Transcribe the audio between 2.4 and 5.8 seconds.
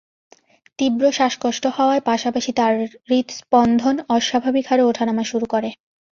তাঁর হূৎস্পন্দন অস্বাভাবিক হারে ওঠানামা শুরু করে।